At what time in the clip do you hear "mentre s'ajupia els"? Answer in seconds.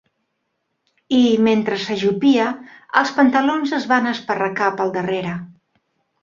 1.47-3.13